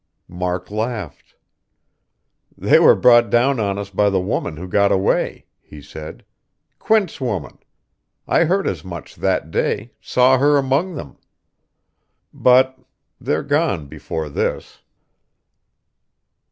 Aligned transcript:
Mark 0.27 0.71
laughed. 0.71 1.35
"They 2.57 2.79
were 2.79 2.95
brought 2.95 3.29
down 3.29 3.59
on 3.59 3.77
us 3.77 3.91
by 3.91 4.09
the 4.09 4.19
woman 4.19 4.57
who 4.57 4.67
got 4.67 4.91
away," 4.91 5.45
he 5.61 5.79
said. 5.79 6.25
"Quint's 6.79 7.21
woman. 7.21 7.59
I 8.27 8.45
heard 8.45 8.65
as 8.65 8.83
much 8.83 9.13
that 9.17 9.51
day, 9.51 9.93
saw 10.01 10.39
her 10.39 10.57
among 10.57 10.95
them. 10.95 11.19
But 12.33 12.79
they're 13.19 13.43
gone 13.43 13.85
before 13.85 14.27
this." 14.27 14.81